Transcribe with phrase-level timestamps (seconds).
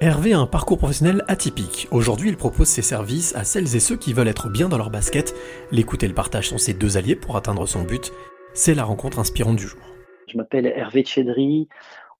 [0.00, 1.88] Hervé a un parcours professionnel atypique.
[1.90, 4.90] Aujourd'hui, il propose ses services à celles et ceux qui veulent être bien dans leur
[4.90, 5.34] basket.
[5.72, 8.12] L'écoute et le partage sont ses deux alliés pour atteindre son but.
[8.54, 9.80] C'est la rencontre inspirante du jour.
[10.28, 11.68] Je m'appelle Hervé Tchedri.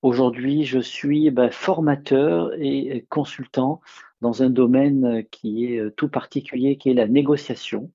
[0.03, 3.81] Aujourd'hui, je suis bah, formateur et consultant
[4.23, 7.93] dans un domaine qui est euh, tout particulier, qui est la négociation,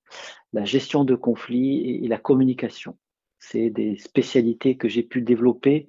[0.54, 2.96] la gestion de conflits et la communication.
[3.38, 5.88] C'est des spécialités que j'ai pu développer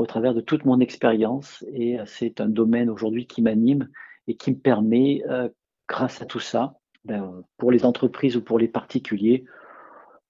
[0.00, 3.90] au travers de toute mon expérience et euh, c'est un domaine aujourd'hui qui m'anime
[4.28, 5.50] et qui me permet, euh,
[5.86, 9.44] grâce à tout ça, ben, pour les entreprises ou pour les particuliers,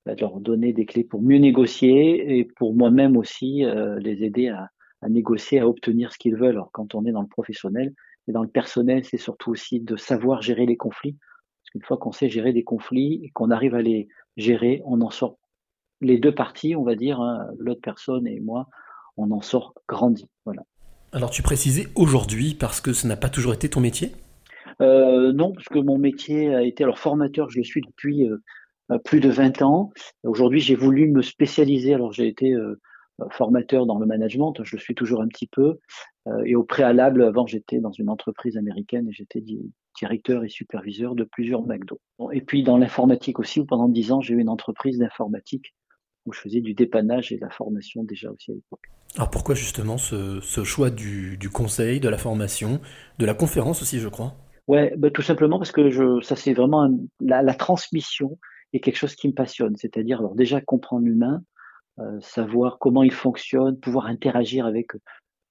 [0.05, 4.25] ben, de leur donner des clés pour mieux négocier et pour moi-même aussi euh, les
[4.25, 4.69] aider à,
[5.09, 6.56] négocier, à obtenir ce qu'ils veulent.
[6.56, 7.95] Alors quand on est dans le professionnel
[8.27, 11.16] et dans le personnel, c'est surtout aussi de savoir gérer les conflits.
[11.62, 15.00] Parce qu'une fois qu'on sait gérer des conflits et qu'on arrive à les gérer, on
[15.00, 15.39] en sort
[16.00, 18.66] les deux parties, on va dire, hein, l'autre personne et moi,
[19.20, 20.27] on en sort grandi.
[20.45, 20.62] Voilà.
[21.12, 24.12] Alors tu précisais aujourd'hui parce que ce n'a pas toujours été ton métier?
[24.80, 28.98] Euh, Non, parce que mon métier a été alors formateur, je le suis depuis euh,
[29.05, 29.92] plus de 20 ans.
[30.22, 31.95] Aujourd'hui, j'ai voulu me spécialiser.
[31.95, 32.78] Alors j'ai été euh,
[33.30, 35.78] formateur dans le management, je le suis toujours un petit peu.
[36.47, 39.45] et au préalable, avant, j'étais dans une entreprise américaine et j'étais
[39.98, 42.00] directeur et superviseur de plusieurs McDo.
[42.33, 45.75] Et puis dans l'informatique aussi, où pendant 10 ans, j'ai eu une entreprise d'informatique
[46.31, 48.91] où je faisais du dépannage et de la formation déjà aussi à l'époque.
[49.17, 52.81] Alors pourquoi justement ce, choix du, conseil, de la formation,
[53.19, 54.34] de la conférence aussi, je crois?
[54.69, 56.89] Ouais, bah, tout simplement parce que je, ça c'est vraiment
[57.20, 58.39] la, transmission
[58.73, 59.77] est quelque chose qui me passionne.
[59.77, 61.42] C'est-à-dire alors déjà comprendre l'humain,
[61.98, 64.92] euh, savoir comment il fonctionne, pouvoir interagir avec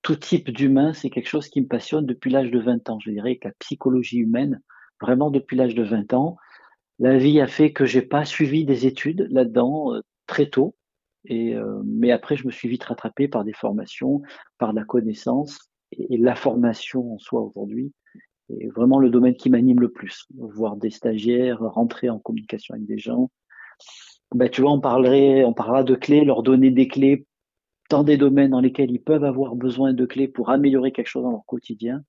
[0.01, 2.99] tout type d'humain, c'est quelque chose qui me passionne depuis l'âge de 20 ans.
[2.99, 4.61] Je dirais que la psychologie humaine,
[5.01, 6.37] vraiment depuis l'âge de 20 ans.
[6.99, 10.75] La vie a fait que j'ai pas suivi des études là-dedans euh, très tôt.
[11.25, 14.21] Et, euh, mais après, je me suis vite rattrapé par des formations,
[14.57, 17.91] par la connaissance et, la formation en soi aujourd'hui
[18.49, 20.25] est vraiment le domaine qui m'anime le plus.
[20.37, 23.29] Voir des stagiaires rentrer en communication avec des gens.
[24.33, 27.25] Ben, tu vois, on parlerait, on parlera de clés, leur donner des clés
[27.89, 31.23] dans des domaines dans lesquels ils peuvent avoir besoin de clés pour améliorer quelque chose
[31.23, 32.03] dans leur quotidien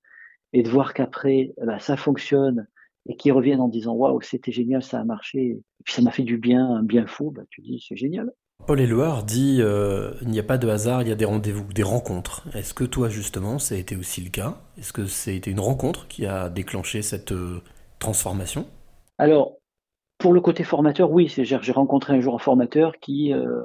[0.53, 2.67] et de voir qu'après, ben, ça fonctionne
[3.07, 6.11] et qu'ils reviennent en disant waouh, c'était génial, ça a marché, et puis ça m'a
[6.11, 8.31] fait du bien, un bien fou, bah, tu dis c'est génial.
[8.67, 11.73] Paul Éluard dit euh, il n'y a pas de hasard, il y a des rendez-vous,
[11.73, 12.47] des rencontres.
[12.55, 14.61] Est-ce que toi justement ça a été aussi le cas?
[14.79, 17.63] Est-ce que c'était une rencontre qui a déclenché cette euh,
[17.99, 18.67] transformation?
[19.19, 19.57] Alors
[20.19, 23.63] pour le côté formateur, oui, j'ai rencontré un jour un formateur qui euh,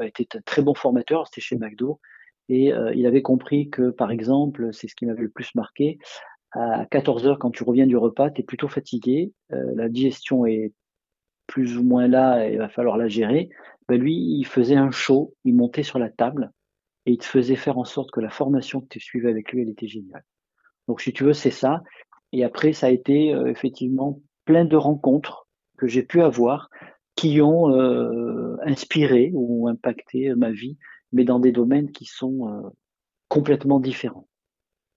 [0.00, 1.98] était un très bon formateur, c'était chez McDo,
[2.48, 5.98] et il avait compris que par exemple, c'est ce qui m'avait le plus marqué,
[6.56, 10.46] à 14 heures, quand tu reviens du repas, tu es plutôt fatigué, euh, la digestion
[10.46, 10.72] est
[11.46, 13.50] plus ou moins là, et il va falloir la gérer.
[13.88, 16.50] Ben lui, il faisait un show, il montait sur la table
[17.04, 19.62] et il te faisait faire en sorte que la formation que tu suivais avec lui,
[19.62, 20.24] elle était géniale.
[20.88, 21.82] Donc si tu veux, c'est ça.
[22.32, 25.46] Et après, ça a été euh, effectivement plein de rencontres
[25.78, 26.70] que j'ai pu avoir
[27.16, 30.78] qui ont euh, inspiré ou impacté ma vie,
[31.12, 32.72] mais dans des domaines qui sont
[33.28, 34.28] complètement différents.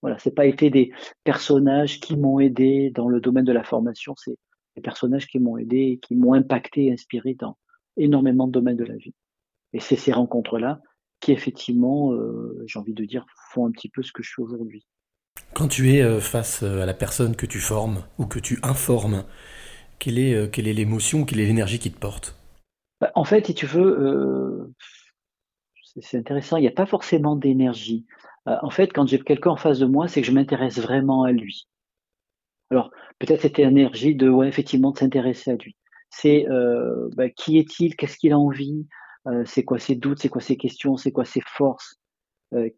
[0.02, 0.92] Voilà, c'est pas été des
[1.24, 4.38] personnages qui m'ont aidé dans le domaine de la formation, c'est
[4.76, 7.58] des personnages qui m'ont aidé, qui m'ont impacté et inspiré dans
[7.98, 9.14] énormément de domaines de la vie.
[9.74, 10.82] Et c'est ces rencontres-là
[11.20, 14.42] qui, effectivement, euh, j'ai envie de dire, font un petit peu ce que je suis
[14.42, 14.88] aujourd'hui.
[15.54, 18.58] Quand tu es euh, face euh, à la personne que tu formes ou que tu
[18.64, 19.26] informes,
[20.00, 22.38] quelle est quelle est l'émotion, quelle est l'énergie qui te porte?
[23.02, 24.74] Bah, En fait, si tu veux,
[26.02, 28.06] c'est intéressant, il n'y a pas forcément d'énergie.
[28.50, 31.24] Euh, en fait, quand j'ai quelqu'un en face de moi, c'est que je m'intéresse vraiment
[31.24, 31.68] à lui.
[32.72, 35.76] Alors, peut-être cette énergie de, ouais, effectivement, de s'intéresser à lui.
[36.10, 38.88] C'est euh, bah, qui est-il, qu'est-ce qu'il a envie,
[39.28, 41.98] euh, c'est quoi ses doutes, c'est quoi ses questions, c'est quoi ses forces,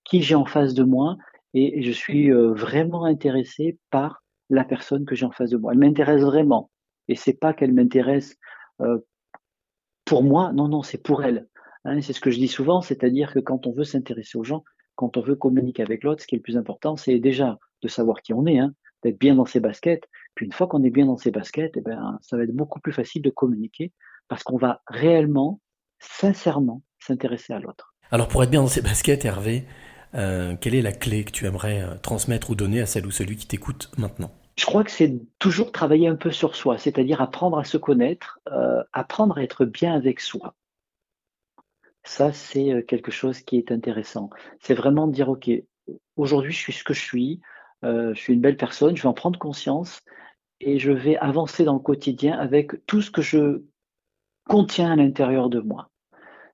[0.04, 1.16] qui j'ai en face de moi,
[1.54, 5.72] et, je suis vraiment intéressé par la personne que j'ai en face de moi.
[5.72, 6.70] Elle m'intéresse vraiment,
[7.08, 8.36] et c'est pas qu'elle m'intéresse
[10.04, 11.48] pour moi, non, non, c'est pour elle.
[11.86, 14.66] Hein, c'est ce que je dis souvent, c'est-à-dire que quand on veut s'intéresser aux gens,
[15.02, 17.88] quand on veut communiquer avec l'autre, ce qui est le plus important, c'est déjà de
[17.88, 20.08] savoir qui on est, hein, d'être bien dans ses baskets.
[20.36, 22.80] Puis une fois qu'on est bien dans ses baskets, eh ben, ça va être beaucoup
[22.80, 23.92] plus facile de communiquer
[24.28, 25.60] parce qu'on va réellement,
[25.98, 27.96] sincèrement, s'intéresser à l'autre.
[28.12, 29.66] Alors pour être bien dans ses baskets, Hervé,
[30.14, 33.12] euh, quelle est la clé que tu aimerais euh, transmettre ou donner à celle ou
[33.12, 34.30] celui qui t'écoute maintenant?
[34.56, 38.40] Je crois que c'est toujours travailler un peu sur soi, c'est-à-dire apprendre à se connaître,
[38.52, 40.54] euh, apprendre à être bien avec soi.
[42.04, 44.30] Ça, c'est quelque chose qui est intéressant.
[44.60, 45.50] C'est vraiment de dire, OK,
[46.16, 47.42] aujourd'hui, je suis ce que je suis,
[47.84, 50.02] je suis une belle personne, je vais en prendre conscience
[50.60, 53.64] et je vais avancer dans le quotidien avec tout ce que je
[54.48, 55.90] contiens à l'intérieur de moi.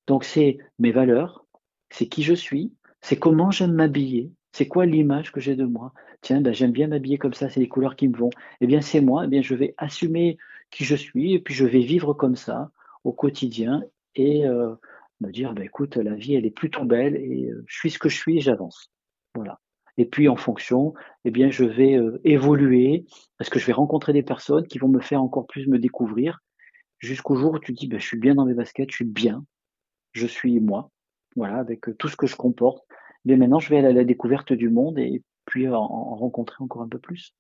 [0.08, 1.46] Donc, c'est mes valeurs,
[1.90, 5.94] c'est qui je suis, c'est comment j'aime m'habiller, c'est quoi l'image que j'ai de moi,
[6.22, 8.30] tiens, ben, j'aime bien m'habiller comme ça, c'est les couleurs qui me vont.
[8.62, 10.38] Eh bien, c'est moi, eh bien, je vais assumer
[10.72, 12.72] qui je suis et puis je vais vivre comme ça
[13.04, 13.84] au quotidien
[14.16, 14.74] et euh,
[15.22, 18.00] me dire, bah, écoute, la vie, elle est plutôt belle et euh, je suis ce
[18.00, 18.92] que je suis et j'avance.
[19.36, 19.60] Voilà.
[19.98, 20.94] Et puis en fonction,
[21.26, 23.06] eh bien, je vais euh, évoluer
[23.38, 26.40] parce que je vais rencontrer des personnes qui vont me faire encore plus me découvrir
[27.00, 29.44] jusqu'au jour où tu dis, bah, je suis bien dans mes baskets, je suis bien,
[30.14, 30.92] je suis moi,
[31.36, 32.84] voilà, avec tout ce que je comporte.
[33.26, 35.86] Mais maintenant, je vais aller à la découverte du monde et puis en
[36.16, 37.34] rencontrer encore un peu plus.